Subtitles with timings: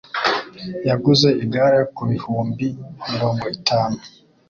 [0.89, 2.65] Yaguze igare ku bihumbi
[3.11, 3.97] mirongo itanu.